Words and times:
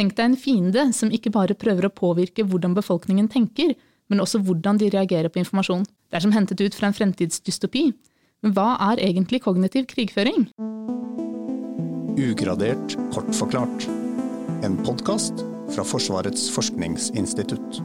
Tenk 0.00 0.14
deg 0.16 0.30
en 0.30 0.36
fiende 0.40 0.82
som 0.96 1.10
ikke 1.12 1.28
bare 1.34 1.52
prøver 1.60 1.84
å 1.84 1.92
påvirke 1.92 2.46
hvordan 2.48 2.72
befolkningen 2.72 3.26
tenker, 3.28 3.74
men 4.08 4.22
også 4.24 4.38
hvordan 4.46 4.78
de 4.80 4.86
reagerer 4.94 5.28
på 5.28 5.42
informasjon. 5.42 5.82
Det 6.08 6.16
er 6.16 6.22
som 6.24 6.32
hentet 6.32 6.62
ut 6.64 6.72
fra 6.72 6.88
en 6.88 6.94
fremtidsdystopi. 6.96 7.82
Men 8.40 8.54
hva 8.56 8.78
er 8.86 9.02
egentlig 9.04 9.42
kognitiv 9.44 9.84
krigføring? 9.90 10.46
Ugradert 12.16 12.94
kort 13.12 13.28
forklart. 13.36 13.84
En 14.64 14.78
podkast 14.86 15.42
fra 15.74 15.84
Forsvarets 15.84 16.46
forskningsinstitutt. 16.54 17.82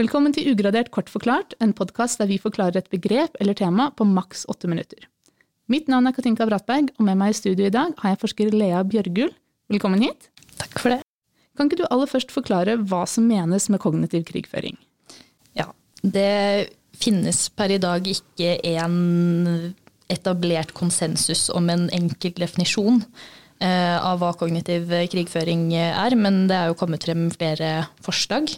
Velkommen 0.00 0.32
til 0.32 0.48
Ugradert 0.54 0.88
kort 0.96 1.12
forklart, 1.12 1.52
en 1.60 1.76
podkast 1.76 2.24
der 2.24 2.32
vi 2.32 2.40
forklarer 2.40 2.80
et 2.80 2.88
begrep 2.88 3.36
eller 3.36 3.60
tema 3.60 3.90
på 3.92 4.08
maks 4.08 4.48
åtte 4.48 4.72
minutter. 4.72 5.04
Mitt 5.66 5.88
navn 5.90 6.06
er 6.06 6.14
Katinka 6.14 6.46
Brattberg, 6.46 6.92
og 6.94 7.02
med 7.08 7.18
meg 7.18 7.32
i 7.32 7.34
studio 7.34 7.66
i 7.66 7.74
dag 7.74 7.90
har 7.98 8.12
jeg 8.12 8.20
forsker 8.20 8.52
Lea 8.54 8.84
Bjørgul. 8.86 9.32
Velkommen 9.72 10.04
hit. 10.04 10.28
Takk 10.60 10.78
for 10.78 10.94
det. 10.94 11.00
Kan 11.58 11.66
ikke 11.66 11.80
du 11.80 11.88
aller 11.88 12.06
først 12.06 12.30
forklare 12.30 12.76
hva 12.86 13.00
som 13.10 13.26
menes 13.26 13.66
med 13.72 13.82
kognitiv 13.82 14.22
krigføring? 14.28 14.78
Ja, 15.58 15.66
det 16.06 16.70
finnes 16.94 17.48
per 17.50 17.74
i 17.74 17.80
dag 17.82 18.06
ikke 18.06 18.52
en 18.76 19.74
etablert 20.12 20.70
konsensus 20.76 21.48
om 21.50 21.66
en 21.72 21.88
enkel 21.90 22.36
definisjon 22.38 23.02
av 23.64 24.20
hva 24.20 24.34
kognitiv 24.36 24.90
krigføring 25.12 25.70
er, 25.78 26.16
men 26.18 26.44
det 26.50 26.56
er 26.58 26.70
jo 26.70 26.76
kommet 26.76 27.06
frem 27.06 27.28
flere 27.32 27.86
forslag. 28.04 28.50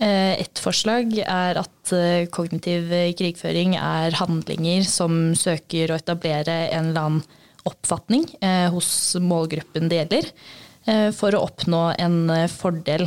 Eh, 0.00 0.38
et 0.40 0.62
forslag 0.62 1.12
er 1.20 1.60
at 1.60 1.92
eh, 1.92 2.28
kognitiv 2.32 2.88
krigføring 3.18 3.76
er 3.76 4.16
handlinger 4.16 4.86
som 4.88 5.34
søker 5.36 5.92
å 5.92 5.98
etablere 5.98 6.70
en 6.70 6.92
eller 6.92 7.02
annen 7.02 7.26
oppfatning 7.68 8.24
hos 8.72 8.88
målgruppen 9.20 9.90
det 9.90 9.98
gjelder, 9.98 10.28
for 11.12 11.34
å 11.36 11.42
oppnå 11.44 11.80
en 12.00 12.30
fordel 12.48 13.02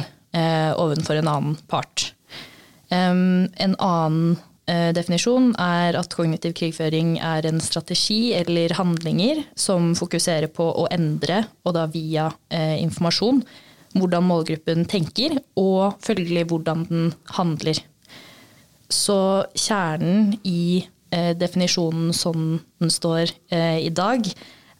ovenfor 0.77 1.17
en 1.17 1.29
annen 1.31 1.55
part. 1.71 2.11
En 2.93 3.47
annen 3.79 4.35
definisjon 4.95 5.49
er 5.59 5.97
at 5.99 6.13
kognitiv 6.15 6.53
krigføring 6.55 7.17
er 7.19 7.43
en 7.49 7.57
strategi 7.59 8.31
eller 8.37 8.71
handlinger 8.77 9.41
som 9.59 9.89
fokuserer 9.99 10.47
på 10.53 10.63
å 10.63 10.85
endre, 10.93 11.41
og 11.67 11.75
da 11.75 11.87
via 11.91 12.29
informasjon, 12.51 13.41
hvordan 13.97 14.27
målgruppen 14.27 14.85
tenker, 14.89 15.37
og 15.59 15.97
følgelig 16.05 16.45
hvordan 16.51 16.85
den 16.89 17.09
handler. 17.35 17.81
Så 18.91 19.19
kjernen 19.55 20.33
i 20.47 20.83
eh, 21.11 21.31
definisjonen 21.37 22.11
som 22.15 22.59
den 22.81 22.91
står 22.91 23.31
eh, 23.53 23.79
i 23.85 23.91
dag, 23.95 24.27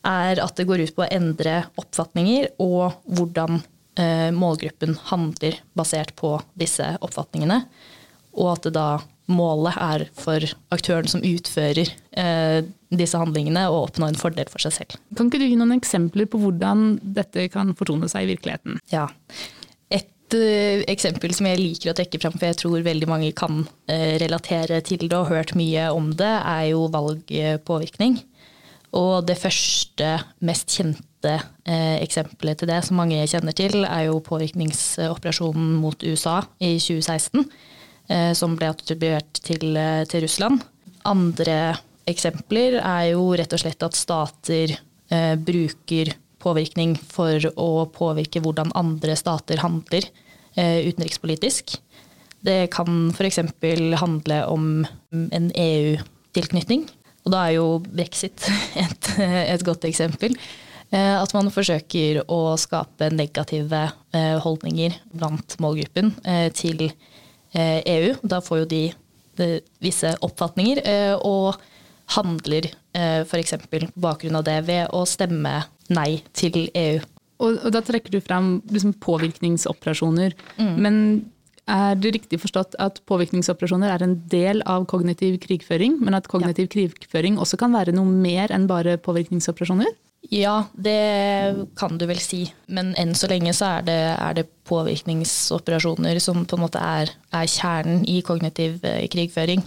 er 0.07 0.41
at 0.41 0.57
det 0.57 0.65
går 0.65 0.81
ut 0.81 0.95
på 0.97 1.05
å 1.05 1.11
endre 1.13 1.61
oppfatninger 1.77 2.49
og 2.63 2.97
hvordan 3.05 3.59
eh, 4.01 4.29
målgruppen 4.33 4.97
handler 5.11 5.59
basert 5.77 6.15
på 6.17 6.33
disse 6.57 6.87
oppfatningene. 6.99 7.61
Og 8.35 8.55
at 8.55 8.67
det 8.67 8.75
da 8.75 8.87
målet 9.33 9.77
er 9.81 10.05
for 10.17 10.43
aktøren 10.73 11.09
som 11.09 11.23
utfører 11.25 11.81
eh, 11.87 12.59
disse 12.91 13.19
handlingene, 13.19 13.67
å 13.71 13.85
oppnå 13.85 14.09
en 14.11 14.19
fordel 14.19 14.49
for 14.51 14.63
seg 14.63 14.75
selv. 14.75 14.99
Kan 15.17 15.29
ikke 15.29 15.41
du 15.41 15.47
gi 15.47 15.57
noen 15.59 15.77
eksempler 15.77 16.29
på 16.29 16.41
hvordan 16.41 16.95
dette 17.01 17.47
kan 17.53 17.73
fortone 17.77 18.09
seg 18.11 18.27
i 18.27 18.33
virkeligheten? 18.33 18.81
Ja. 18.91 19.07
Et 19.91 20.37
eh, 20.37 20.83
eksempel 20.91 21.35
som 21.35 21.47
jeg 21.49 21.61
liker 21.61 21.93
å 21.93 21.97
trekke 21.97 22.19
fram, 22.21 22.35
for 22.37 22.49
jeg 22.49 22.59
tror 22.63 22.83
veldig 22.85 23.09
mange 23.09 23.31
kan 23.37 23.63
eh, 23.91 24.17
relatere 24.21 24.81
til 24.87 25.07
det 25.07 25.17
og 25.17 25.31
hørt 25.31 25.55
mye 25.59 25.87
om 25.95 26.11
det, 26.19 26.33
er 26.41 26.67
jo 26.73 26.85
valgpåvirkning. 26.91 28.19
Og 28.99 29.21
det 29.23 29.37
første, 29.39 30.17
mest 30.43 30.73
kjente 30.75 31.37
uh, 31.39 31.97
eksempelet 32.03 32.59
til 32.59 32.67
det, 32.67 32.81
som 32.83 32.97
mange 32.99 33.21
kjenner 33.23 33.55
til, 33.55 33.85
er 33.87 34.09
jo 34.09 34.17
påvirkningsoperasjonen 34.25 35.77
mot 35.79 36.03
USA 36.03 36.41
i 36.59 36.73
2016 36.75 37.45
Eh, 37.45 37.77
som 38.35 38.55
ble 38.59 38.71
attribuert 38.71 39.41
til, 39.45 39.75
eh, 39.77 40.03
til, 40.09 40.25
Russland. 40.25 40.63
Andre 41.07 41.77
eksempler 42.09 42.79
er 42.81 43.11
jo 43.13 43.31
rett 43.37 43.53
og 43.53 43.61
slett 43.61 43.85
at 43.85 43.97
stater 43.97 44.73
eh, 44.75 45.35
bruker 45.37 46.13
påvirkning 46.41 46.95
for 46.97 47.43
å 47.55 47.85
påvirke 47.93 48.41
hvordan 48.41 48.73
andre 48.77 49.15
stater 49.19 49.61
handler 49.61 50.07
eh, 50.55 50.87
utenrikspolitisk. 50.89 51.77
Det 52.41 52.71
kan 52.73 53.11
f.eks. 53.13 53.39
handle 54.01 54.41
om 54.49 54.65
en 55.13 55.51
EU-tilknytning. 55.53 56.87
Og 57.21 57.35
da 57.35 57.45
er 57.45 57.59
jo 57.59 57.67
brexit 57.85 58.47
et, 58.83 59.13
et 59.21 59.65
godt 59.65 59.85
eksempel. 59.85 60.33
Eh, 60.89 61.15
at 61.21 61.35
man 61.37 61.53
forsøker 61.53 62.23
å 62.25 62.57
skape 62.59 63.11
negative 63.13 63.87
holdninger 64.43 64.97
blant 65.15 65.53
målgruppen 65.63 66.09
til 66.57 66.89
EU. 67.53 67.81
Eh, 67.83 68.15
e 68.15 68.15
da 68.23 68.41
får 68.43 68.63
jo 68.63 68.69
de, 68.71 68.83
de 69.39 69.49
visse 69.83 70.13
oppfatninger, 70.23 70.83
eh, 70.85 71.15
og 71.17 71.59
handler 72.15 72.67
eh, 72.93 73.21
f.eks. 73.23 73.55
på 73.69 73.83
bakgrunn 73.95 74.39
av 74.39 74.47
det 74.47 74.59
ved 74.67 74.87
å 74.95 75.05
stemme 75.07 75.61
nei 75.91 76.21
til 76.37 76.69
EU. 76.73 77.01
Og, 77.41 77.57
og 77.65 77.71
da 77.73 77.81
trekker 77.83 78.13
du 78.13 78.21
frem 78.21 78.59
liksom, 78.69 78.93
påvirkningsoperasjoner. 79.01 80.35
Mm. 80.59 80.73
Men 80.77 80.97
er 81.71 81.95
det 81.97 82.13
riktig 82.17 82.41
forstått 82.41 82.75
at 82.83 82.99
påvirkningsoperasjoner 83.09 83.93
er 83.93 84.03
en 84.05 84.15
del 84.29 84.61
av 84.69 84.85
kognitiv 84.91 85.39
krigføring, 85.43 85.99
men 86.03 86.17
at 86.17 86.29
kognitiv 86.31 86.67
ja. 86.67 86.73
krigføring 86.75 87.39
også 87.41 87.59
kan 87.61 87.73
være 87.75 87.95
noe 87.95 88.09
mer 88.09 88.53
enn 88.53 88.67
bare 88.69 88.97
påvirkningsoperasjoner? 89.01 89.93
Ja, 90.29 90.65
det 90.73 91.65
kan 91.79 91.97
du 91.97 92.05
vel 92.05 92.19
si. 92.21 92.43
Men 92.69 92.93
enn 92.99 93.15
så 93.17 93.27
lenge 93.31 93.53
så 93.57 93.77
er 93.79 93.87
det, 93.87 94.01
er 94.13 94.35
det 94.37 94.49
påvirkningsoperasjoner 94.69 96.19
som 96.21 96.45
på 96.45 96.59
en 96.59 96.63
måte 96.65 96.81
er, 96.81 97.09
er 97.33 97.49
kjernen 97.49 98.05
i 98.05 98.21
kognitiv 98.25 98.85
eh, 98.85 99.07
krigføring. 99.11 99.65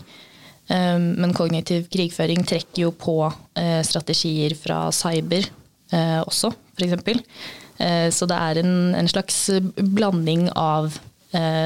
Um, 0.65 1.11
men 1.21 1.35
kognitiv 1.37 1.91
krigføring 1.93 2.47
trekker 2.49 2.87
jo 2.87 2.93
på 2.97 3.19
eh, 3.61 3.83
strategier 3.85 4.55
fra 4.57 4.87
cyber 4.97 5.45
eh, 5.93 6.21
også, 6.23 6.55
f.eks. 6.79 7.19
Eh, 7.77 8.09
så 8.15 8.29
det 8.31 8.39
er 8.39 8.63
en, 8.63 8.77
en 8.97 9.11
slags 9.11 9.49
blanding 9.77 10.49
av 10.55 10.95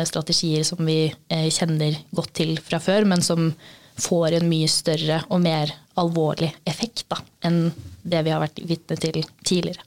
strategier 0.08 0.62
som 0.64 0.78
vi 0.88 1.10
kjenner 1.52 1.98
godt 2.16 2.30
til 2.38 2.54
fra 2.64 2.78
før, 2.80 3.04
men 3.04 3.20
som 3.20 3.50
får 4.00 4.38
en 4.38 4.46
mye 4.48 4.70
større 4.72 5.18
og 5.28 5.42
mer 5.44 5.74
alvorlig 6.00 6.48
effekt 6.64 7.02
da, 7.12 7.18
enn 7.44 7.66
det 8.10 8.24
vi 8.26 8.34
har 8.34 8.42
vært 8.42 8.62
vitne 8.64 8.98
til 9.00 9.22
tidligere. 9.44 9.84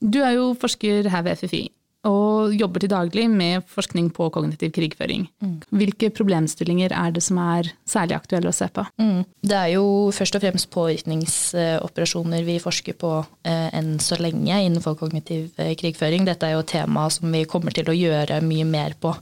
Du 0.00 0.22
er 0.24 0.38
jo 0.38 0.54
forsker 0.56 1.10
her 1.12 1.26
ved 1.26 1.40
FFI 1.42 1.66
og 2.08 2.54
jobber 2.56 2.80
til 2.80 2.88
daglig 2.88 3.26
med 3.28 3.66
forskning 3.68 4.08
på 4.16 4.30
kognitiv 4.32 4.70
krigføring. 4.72 5.26
Mm. 5.44 5.56
Hvilke 5.76 6.08
problemstillinger 6.16 6.94
er 6.96 7.12
det 7.12 7.22
som 7.26 7.38
er 7.42 7.68
særlig 7.84 8.16
aktuelle 8.16 8.48
å 8.48 8.56
se 8.56 8.70
på? 8.72 8.86
Mm. 9.00 9.26
Det 9.44 9.58
er 9.58 9.74
jo 9.74 9.84
først 10.16 10.38
og 10.38 10.44
fremst 10.44 10.70
påvirkningsoperasjoner 10.72 12.46
vi 12.46 12.56
forsker 12.62 12.96
på 13.00 13.12
eh, 13.44 13.68
enn 13.76 13.98
så 14.00 14.16
lenge 14.20 14.62
innenfor 14.64 14.96
kognitiv 15.00 15.60
eh, 15.60 15.74
krigføring. 15.76 16.24
Dette 16.24 16.48
er 16.48 16.56
jo 16.56 16.64
et 16.64 16.72
tema 16.72 17.04
som 17.12 17.28
vi 17.36 17.44
kommer 17.44 17.76
til 17.76 17.92
å 17.92 17.96
gjøre 17.96 18.40
mye 18.48 18.68
mer 18.68 18.96
på 19.00 19.12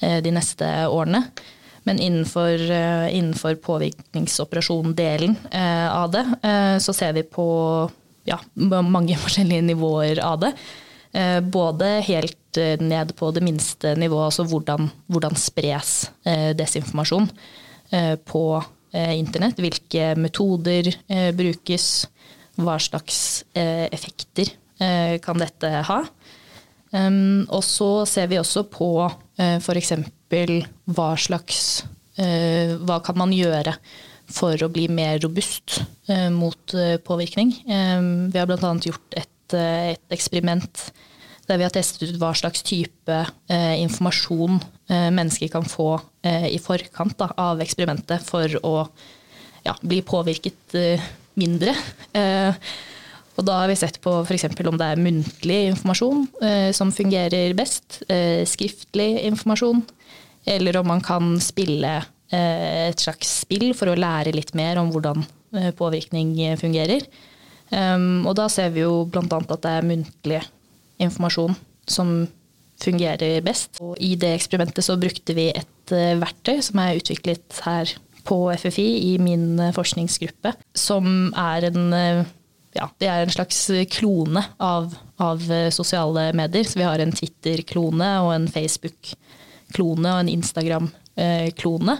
eh, 0.00 0.22
de 0.24 0.32
neste 0.32 0.70
årene. 0.88 1.26
Men 1.82 1.98
innenfor, 1.98 2.70
eh, 2.70 3.16
innenfor 3.16 3.54
påvirkningsoperasjon-delen 3.54 5.36
eh, 5.50 5.96
av 5.96 6.10
det, 6.10 6.34
eh, 6.42 6.78
så 6.78 6.92
ser 6.92 7.12
vi 7.12 7.22
på 7.22 7.46
ja, 8.24 8.38
mange 8.54 9.16
forskjellige 9.24 9.62
nivåer 9.72 10.22
av 10.22 10.40
det. 10.46 10.54
Både 11.52 11.84
helt 12.06 12.56
ned 12.80 13.10
på 13.18 13.28
det 13.36 13.42
minste 13.44 13.90
nivået, 14.00 14.30
altså 14.30 14.46
hvordan, 14.48 14.86
hvordan 15.12 15.34
spres 15.36 16.06
desinformasjon 16.56 17.26
på 18.24 18.44
internett. 18.96 19.60
Hvilke 19.60 20.06
metoder 20.16 20.88
brukes, 21.36 22.06
hva 22.56 22.78
slags 22.80 23.42
effekter 23.52 24.54
kan 25.20 25.44
dette 25.44 25.74
ha. 25.90 25.98
Og 26.92 27.62
så 27.64 27.90
ser 28.04 28.26
vi 28.28 28.36
også 28.36 28.66
på 28.68 28.88
f.eks 29.40 29.92
hva 30.32 31.10
slags 31.20 31.60
uh, 32.20 32.76
Hva 32.84 32.98
kan 33.04 33.16
man 33.20 33.32
gjøre 33.32 33.74
for 34.32 34.60
å 34.64 34.68
bli 34.72 34.86
mer 34.92 35.18
robust 35.24 35.78
uh, 36.10 36.28
mot 36.32 36.76
uh, 36.76 36.98
påvirkning? 37.04 37.54
Vi 37.64 38.38
har 38.40 38.48
bl.a. 38.48 38.74
gjort 38.84 39.16
et, 39.16 39.56
et 39.56 40.16
eksperiment 40.16 40.84
der 41.48 41.58
vi 41.58 41.66
har 41.66 41.74
testet 41.74 42.06
ut 42.06 42.18
hva 42.20 42.32
slags 42.36 42.62
type 42.66 43.16
eh, 43.50 43.74
informasjon 43.82 44.60
eh, 44.88 45.08
mennesker 45.14 45.50
kan 45.52 45.66
få 45.68 45.96
eh, 46.24 46.48
i 46.54 46.60
forkant 46.62 47.16
da, 47.18 47.32
av 47.36 47.62
eksperimentet 47.64 48.22
for 48.24 48.56
å 48.62 48.76
ja, 49.66 49.74
bli 49.82 50.00
påvirket 50.02 50.74
mindre. 51.38 51.74
Og 53.36 53.46
da 53.48 53.62
har 53.62 53.70
vi 53.70 53.78
sett 53.80 53.96
på 54.04 54.12
f.eks. 54.22 54.44
om 54.68 54.78
det 54.80 54.88
er 54.88 55.00
muntlig 55.00 55.58
informasjon 55.70 56.26
som 56.76 56.90
fungerer 56.92 57.54
best, 57.56 58.02
skriftlig 58.50 59.22
informasjon, 59.24 59.80
eller 60.52 60.76
om 60.80 60.90
man 60.90 61.00
kan 61.04 61.36
spille 61.40 61.94
eh, 62.32 62.88
et 62.88 63.00
slags 63.00 63.30
spill 63.42 63.70
for 63.78 63.92
å 63.92 63.98
lære 63.98 64.34
litt 64.36 64.52
mer 64.58 64.80
om 64.82 64.90
hvordan 64.92 65.24
eh, 65.56 65.70
påvirkning 65.78 66.34
fungerer. 66.60 67.06
Um, 67.72 68.26
og 68.28 68.36
da 68.36 68.50
ser 68.52 68.72
vi 68.74 68.82
jo 68.82 69.06
bl.a. 69.08 69.24
at 69.24 69.64
det 69.64 69.70
er 69.72 69.86
muntlig 69.88 70.42
informasjon 71.00 71.54
som 71.88 72.26
fungerer 72.82 73.40
best. 73.44 73.78
Og 73.80 73.96
I 74.02 74.14
det 74.20 74.34
eksperimentet 74.36 74.84
så 74.84 74.98
brukte 75.00 75.36
vi 75.38 75.48
et 75.54 75.94
eh, 75.94 76.18
verktøy 76.20 76.58
som 76.64 76.82
er 76.82 76.98
utviklet 77.00 77.62
her 77.64 77.94
på 78.26 78.38
FFI 78.58 78.88
i 79.12 79.16
min 79.22 79.56
eh, 79.60 79.72
forskningsgruppe, 79.74 80.54
som 80.76 81.32
er 81.38 81.70
en 81.70 81.96
eh, 81.96 82.24
ja, 82.76 82.88
det 83.00 83.08
er 83.08 83.24
en 83.24 83.32
slags 83.32 83.58
klone 83.92 84.44
av, 84.62 84.94
av 85.20 85.42
sosiale 85.74 86.30
medier. 86.36 86.64
Så 86.68 86.80
vi 86.80 86.86
har 86.88 87.02
en 87.02 87.12
Twitter-klone 87.12 88.10
og 88.24 88.32
en 88.34 88.48
Facebook-klone 88.50 90.14
og 90.14 90.22
en 90.22 90.32
Instagram-klone. 90.32 91.96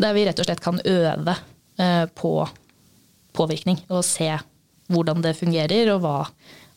Der 0.00 0.16
vi 0.16 0.24
rett 0.28 0.40
og 0.40 0.48
slett 0.48 0.64
kan 0.64 0.80
øve 0.84 1.36
på 2.16 2.32
påvirkning 3.36 3.82
og 3.92 4.04
se 4.08 4.30
hvordan 4.92 5.22
det 5.24 5.36
fungerer, 5.36 5.90
og 5.94 6.02
hva, 6.04 6.16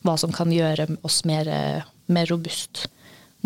hva 0.04 0.16
som 0.20 0.32
kan 0.34 0.52
gjøre 0.52 0.88
oss 1.06 1.22
mer, 1.28 1.48
mer 2.10 2.30
robust 2.32 2.86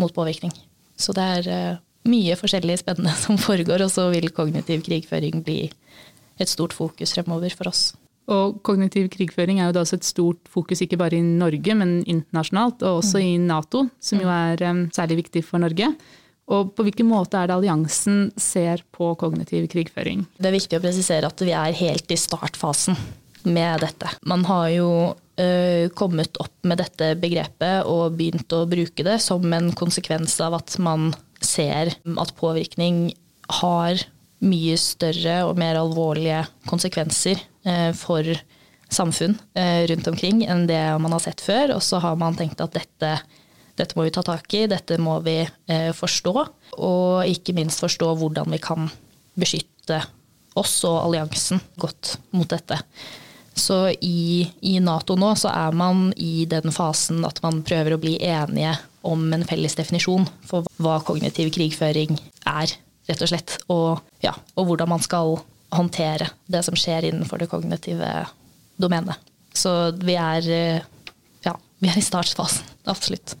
mot 0.01 0.13
påvirkning. 0.15 0.53
Så 0.97 1.13
det 1.15 1.25
er 1.39 1.77
mye 2.09 2.37
forskjellig 2.39 2.79
spennende 2.81 3.13
som 3.25 3.39
foregår, 3.41 3.85
og 3.85 3.93
så 3.93 4.09
vil 4.13 4.31
kognitiv 4.35 4.85
krigføring 4.85 5.43
bli 5.45 5.61
et 6.35 6.51
stort 6.51 6.75
fokus 6.75 7.15
fremover 7.15 7.53
for 7.55 7.71
oss. 7.71 7.93
Og 8.31 8.59
kognitiv 8.65 9.09
krigføring 9.13 9.59
er 9.59 9.69
jo 9.69 9.75
da 9.75 9.83
også 9.85 9.99
et 9.99 10.07
stort 10.07 10.49
fokus 10.49 10.81
ikke 10.81 10.97
bare 10.97 11.19
i 11.19 11.25
Norge, 11.25 11.75
men 11.77 11.99
internasjonalt, 12.09 12.81
og 12.81 13.03
også 13.03 13.21
i 13.21 13.35
Nato, 13.41 13.85
som 14.01 14.21
jo 14.23 14.31
er 14.33 14.63
um, 14.69 14.85
særlig 14.95 15.19
viktig 15.23 15.43
for 15.45 15.61
Norge. 15.61 15.91
Og 16.49 16.71
på 16.77 16.85
hvilken 16.85 17.09
måte 17.09 17.37
er 17.37 17.49
det 17.49 17.57
alliansen 17.57 18.31
ser 18.37 18.81
på 18.93 19.11
kognitiv 19.21 19.67
krigføring? 19.69 20.25
Det 20.37 20.49
er 20.49 20.57
viktig 20.57 20.77
å 20.77 20.83
presisere 20.83 21.29
at 21.29 21.41
vi 21.41 21.53
er 21.57 21.77
helt 21.77 22.11
i 22.13 22.17
startfasen 22.21 22.97
med 23.45 23.85
dette. 23.85 24.09
Man 24.29 24.45
har 24.49 24.69
jo 24.73 24.89
kommet 25.99 26.37
opp 26.39 26.53
med 26.63 26.79
dette 26.79 27.09
begrepet 27.19 27.83
og 27.91 28.15
begynt 28.15 28.53
å 28.55 28.63
bruke 28.71 29.03
det 29.03 29.17
som 29.19 29.43
en 29.53 29.73
konsekvens 29.75 30.37
av 30.39 30.55
at 30.61 30.77
man 30.79 31.09
ser 31.43 31.91
at 31.91 32.31
påvirkning 32.39 33.09
har 33.59 33.99
mye 34.43 34.75
større 34.79 35.39
og 35.47 35.59
mer 35.59 35.79
alvorlige 35.79 36.43
konsekvenser 36.69 37.39
uh, 37.67 37.91
for 37.95 38.27
samfunn 38.91 39.37
uh, 39.57 39.81
rundt 39.89 40.11
omkring 40.11 40.43
enn 40.45 40.67
det 40.69 40.81
man 41.01 41.15
har 41.15 41.23
sett 41.23 41.43
før. 41.43 41.77
Og 41.77 41.83
så 41.85 42.01
har 42.03 42.19
man 42.19 42.37
tenkt 42.37 42.63
at 42.63 42.75
dette, 42.75 43.15
dette 43.79 43.97
må 43.97 44.07
vi 44.07 44.13
ta 44.15 44.25
tak 44.25 44.47
i, 44.57 44.65
dette 44.71 44.99
må 45.01 45.19
vi 45.25 45.41
forstå. 45.95 46.35
Og 46.83 47.31
ikke 47.31 47.55
minst 47.57 47.83
forstå 47.83 48.13
hvordan 48.19 48.51
vi 48.53 48.61
kan 48.63 48.89
beskytte 49.35 50.01
oss 50.55 50.79
og 50.87 51.01
alliansen 51.03 51.61
godt 51.79 52.15
mot 52.35 52.49
dette. 52.51 52.79
Så 53.55 53.89
i, 54.03 54.43
i, 54.61 54.79
Nato 54.83 55.15
nå 55.15 55.31
så 55.39 55.51
er 55.53 55.75
man 55.75 56.09
i 56.19 56.43
den 56.49 56.73
fasen 56.75 57.23
at 57.27 57.39
man 57.43 57.61
prøver 57.67 57.95
å 57.95 58.01
bli 58.01 58.17
enige 58.19 58.73
om 59.07 59.23
en 59.31 59.45
felles 59.47 59.77
definisjon 59.77 60.27
for 60.47 60.67
hva 60.81 60.97
kognitiv 61.07 61.53
krigføring 61.55 62.17
er, 62.51 62.73
rett 63.09 63.21
og 63.21 63.31
slett. 63.31 63.57
Og, 63.73 64.01
ja, 64.23 64.33
og 64.55 64.71
hvordan 64.71 64.91
man 64.95 65.03
skal 65.03 65.37
håndtere 65.75 66.29
det 66.51 66.63
som 66.65 66.77
skjer 66.77 67.09
innenfor 67.09 67.41
det 67.41 67.49
kognitive 67.51 68.11
domenet. 68.81 69.17
Så 69.55 69.71
vi 70.03 70.17
er, 70.19 70.47
ja, 71.45 71.55
vi 71.79 71.89
er 71.91 71.99
i 71.99 72.03
startfasen, 72.03 72.67
absolutt. 72.91 73.37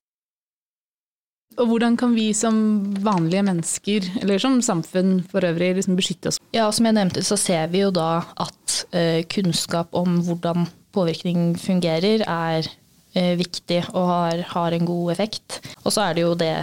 Og 1.55 1.69
hvordan 1.69 1.95
kan 1.99 2.15
vi 2.15 2.29
som 2.35 2.55
vanlige 3.03 3.43
mennesker, 3.47 4.07
eller 4.21 4.41
som 4.41 4.57
samfunn 4.63 5.21
for 5.31 5.45
øvrig, 5.47 5.75
liksom 5.77 5.95
beskytte 5.95 6.31
oss? 6.31 6.39
Ja, 6.55 6.69
Som 6.71 6.87
jeg 6.87 6.97
nevnte, 6.97 7.23
så 7.23 7.37
ser 7.39 7.67
vi 7.71 7.83
jo 7.83 7.91
da 7.95 8.25
at 8.35 8.79
uh, 8.95 9.21
kunnskap 9.31 9.95
om 9.95 10.19
hvordan 10.27 10.67
påvirkning 10.95 11.55
fungerer, 11.59 12.25
er 12.27 12.67
uh, 13.15 13.35
viktig 13.39 13.83
og 13.93 14.07
har, 14.11 14.43
har, 14.51 14.75
en 14.75 14.85
god 14.85 15.11
effekt. 15.15 15.61
Og 15.83 15.95
så 15.95 16.09
er 16.09 16.17
det 16.17 16.25
jo 16.25 16.33
det 16.35 16.55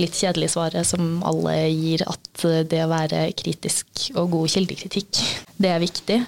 litt 0.00 0.16
kjedelige 0.16 0.54
svaret 0.54 0.88
som 0.88 1.20
alle 1.28 1.54
gir, 1.68 2.04
at 2.08 2.44
uh, 2.46 2.62
det 2.66 2.82
å 2.84 2.90
være 2.90 3.26
kritisk 3.38 4.10
og 4.14 4.32
god 4.34 4.54
kildekritikk, 4.56 5.20
det 5.60 5.70
er 5.74 5.82
viktig. 5.82 6.18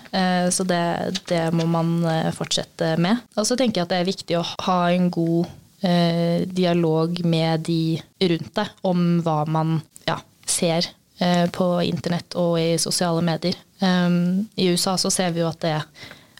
Så 0.52 0.64
det, 0.68 0.82
det 1.30 1.40
må 1.56 1.64
man 1.70 2.04
fortsette 2.36 2.92
med. 3.00 3.22
Og 3.40 3.46
så 3.48 3.56
tenker 3.56 3.80
jeg 3.80 3.86
at 3.86 3.92
det 3.94 4.00
er 4.02 4.08
viktig 4.10 4.36
å 4.36 4.44
ha 4.66 4.78
en 4.92 5.08
god 5.12 5.48
eh, 5.82 6.48
dialog 6.48 7.24
med 7.24 7.60
de 7.66 8.00
rundt 8.20 8.54
deg 8.56 8.86
om 8.86 9.04
hva 9.24 9.42
man 9.50 9.76
ja, 10.06 10.18
ser 10.46 10.86
eh, 11.18 11.46
på 11.50 11.68
internett 11.84 12.36
og 12.38 12.58
i 12.60 12.78
sosiale 12.80 13.22
medier. 13.24 13.58
I 13.82 14.68
USA 14.70 14.94
så 14.94 15.10
ser 15.10 15.32
vi 15.34 15.42
jo 15.42 15.48
at 15.50 15.62
det 15.64 15.74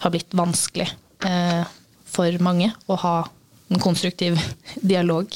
har 0.03 0.13
blitt 0.15 0.35
vanskelig 0.37 0.87
eh, 1.27 1.63
for 2.07 2.43
mange 2.45 2.69
å 2.87 2.99
ha 3.03 3.17
en 3.73 3.83
konstruktiv 3.83 4.39
dialog 4.93 5.27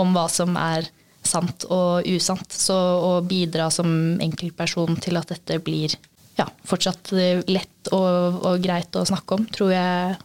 om 0.00 0.14
hva 0.16 0.24
som 0.32 0.56
er 0.56 0.88
sant 1.28 1.66
og 1.72 2.06
usant. 2.08 2.52
Så 2.52 2.74
å 2.76 3.14
bidra 3.26 3.70
som 3.74 3.88
enkeltperson 4.22 5.00
til 5.02 5.20
at 5.20 5.32
dette 5.32 5.58
blir 5.64 5.94
ja, 6.38 6.46
fortsatt 6.66 7.12
lett 7.48 7.92
og, 7.94 8.44
og 8.44 8.62
greit 8.62 8.96
å 8.98 9.06
snakke 9.06 9.38
om, 9.38 9.48
tror 9.54 9.74
jeg 9.74 10.16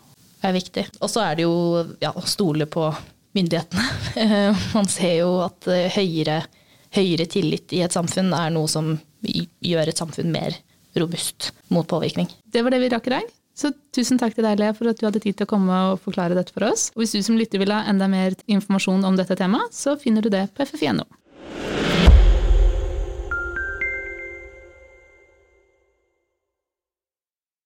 er 0.42 0.56
viktig. 0.56 0.86
Og 1.00 1.12
så 1.12 1.24
er 1.26 1.40
det 1.40 1.48
jo 1.48 1.56
ja, 2.02 2.14
å 2.14 2.26
stole 2.28 2.68
på 2.70 2.90
myndighetene. 3.38 3.86
Man 4.76 4.90
ser 4.90 5.20
jo 5.22 5.36
at 5.46 5.68
eh, 5.72 5.90
høyere, 5.94 6.42
høyere, 6.96 7.28
tillit 7.30 7.76
i 7.78 7.84
et 7.86 7.96
samfunn 7.96 8.34
er 8.36 8.54
noe 8.56 8.70
som 8.72 8.96
gjør 9.22 9.92
et 9.92 10.00
samfunn 10.00 10.32
mer 10.34 10.58
robust 10.98 11.52
mot 11.74 11.88
påvirkning. 11.88 12.30
Det 12.50 12.64
var 12.66 12.74
det 12.74 12.82
vi 12.82 12.92
rakk 12.92 13.10
i 13.12 13.18
dag. 13.18 13.36
Så 13.60 13.74
tusen 13.96 14.20
takk 14.22 14.38
til 14.38 14.46
deg, 14.48 14.60
Lea, 14.62 14.72
for 14.76 14.88
at 14.88 15.00
du 15.00 15.08
hadde 15.08 15.20
tid 15.24 15.36
til 15.36 15.48
å 15.48 15.52
komme 15.52 15.80
og 15.92 16.00
forklare 16.06 16.38
dette 16.38 16.56
for 16.56 16.64
oss. 16.70 16.90
Og 16.96 17.04
hvis 17.04 17.18
du 17.18 17.24
som 17.26 17.40
lytter 17.40 17.60
vil 17.60 17.74
ha 17.76 17.82
enda 17.92 18.08
mer 18.12 18.38
informasjon 18.48 19.04
om 19.04 19.20
dette 19.20 19.36
temaet, 19.40 19.76
så 19.76 19.98
finner 20.00 20.24
du 20.24 20.32
det 20.32 20.48
på 20.56 20.64
FFI.no. 20.64 21.04